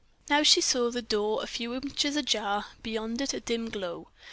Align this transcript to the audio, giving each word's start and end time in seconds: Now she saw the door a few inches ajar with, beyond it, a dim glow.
Now 0.31 0.41
she 0.41 0.61
saw 0.61 0.89
the 0.89 1.03
door 1.03 1.43
a 1.43 1.45
few 1.45 1.75
inches 1.75 2.15
ajar 2.15 2.65
with, 2.73 2.81
beyond 2.81 3.21
it, 3.21 3.35
a 3.35 3.39
dim 3.39 3.69
glow. 3.69 4.07